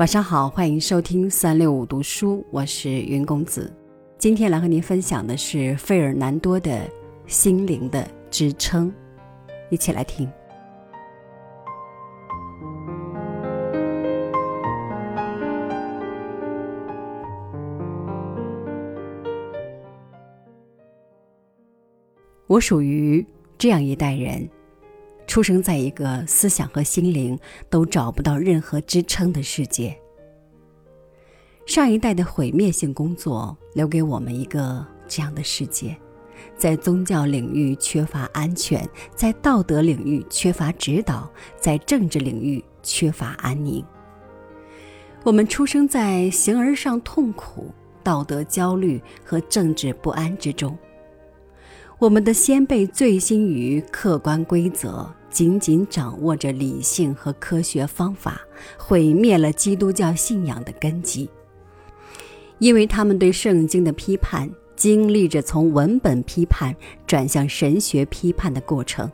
[0.00, 3.70] 晚上好，欢迎收听三六五读书，我是云公子。
[4.16, 6.70] 今天来和您分享的是费尔南多的
[7.26, 8.88] 《心灵的支撑》，
[9.68, 10.26] 一起来听。
[22.46, 23.22] 我属于
[23.58, 24.48] 这样一代人。
[25.30, 29.96] 出生在一个思想和心灵都找不到任何支撑的世界。
[31.66, 35.96] 上一代的毁灭性工作留给我们一个这样的世界：
[36.56, 43.84] 在宗教领域缺乏安全，在道德领域缺乏指导，在政治领域缺乏安宁。
[45.22, 47.72] 我们出生在形而上痛苦、
[48.02, 50.76] 道德焦虑和政治不安之中。
[52.00, 55.08] 我们的先辈醉心于客观规则。
[55.30, 58.40] 紧紧掌握着理性和科学方法，
[58.76, 61.28] 毁灭了基督教信仰的根基。
[62.58, 66.74] 因为他们对圣经的批判，经历着从文本批判
[67.06, 69.10] 转向神学批判的过程。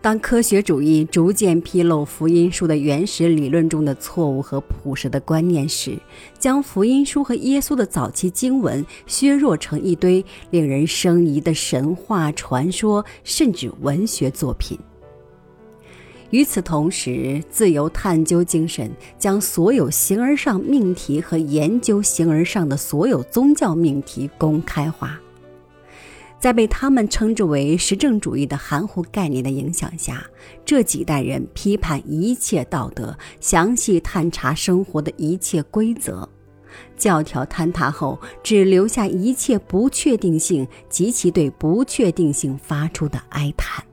[0.00, 5.96] 当科学主义逐渐披露福音书的原始理论中的错误和朴实的观念时，
[6.38, 14.78] 将福音书和耶稣的早期经文削弱成一堆令人生疑的神话传说，甚至文学作品。
[16.34, 25.16] 与此同时，自由探究精神将所有形而上命题和研究形而上的所有宗教命题公开化。
[26.40, 30.26] 在被他们称之为实证主义的含糊概念的影响下，
[30.64, 36.28] 这几代人批判一切道德，详细探查生活的一切规则。
[36.96, 43.84] 教条坍塌后，只留下一切不确定性及其对不确定性发出的哀叹。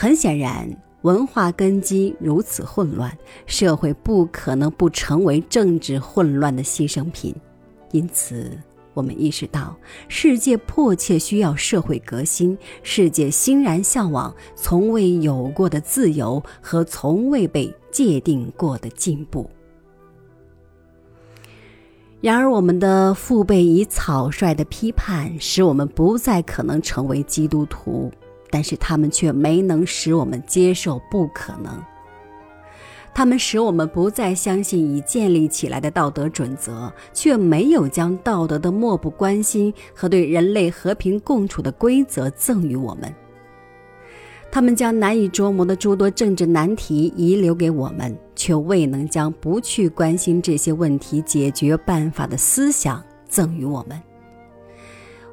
[0.00, 0.70] 很显然，
[1.02, 3.12] 文化根基如此混乱，
[3.46, 7.34] 社会不可能不成为政治混乱的牺牲品。
[7.90, 8.56] 因此，
[8.94, 9.76] 我们意识到，
[10.06, 19.50] 世界迫切需要社会革新，世界欣然向往从未有过的自由和从未被界定过的进步。
[22.20, 28.08] 然而，我们的父辈以草率的批判，使我们不再可能成为基督徒。
[28.50, 31.82] 但是他们却没能使我们接受不可能。
[33.14, 43.12] 他们使我们不再相信已建立起来的道德准则，却没有将道德的漠不关心和对人类和平共处的规则赠予我们。
[44.50, 54.07] 他们将难以琢磨的诸多政治难题遗留给我们，却未能将不去关心这些问题解决办法的思想赠予我们。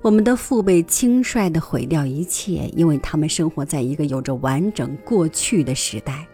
[0.06, 6.28] 我们的父辈轻率地毁掉一切，因为他们生活在一个有着完整过去的时代。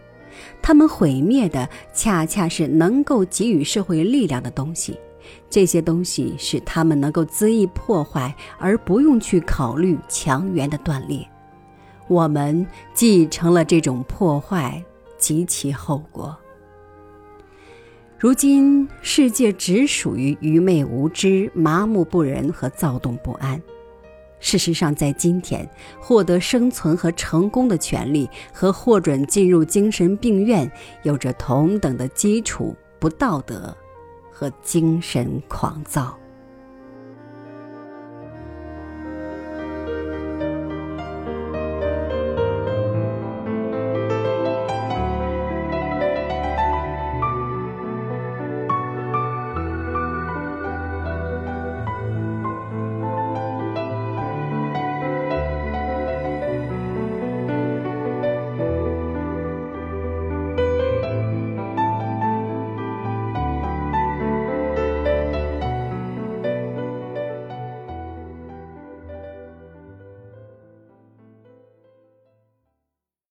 [0.60, 4.98] 他们毁灭的恰恰是能够给予社会力量的东西，
[5.48, 11.26] 这些东西使他们能够恣意破坏，而不用去考虑强援的断裂。
[12.08, 14.84] 我们继承了这种破坏
[15.16, 16.36] 及其后果。
[18.22, 23.60] 如今，世界只属于愚昧无知、麻木不仁和躁动不安。
[24.38, 25.68] 事实上，在今天，
[25.98, 30.70] 获得生存和成功的权利和获准进入精神病院
[31.02, 33.76] 有着同等的基础不道德
[34.30, 36.16] 和精神狂躁。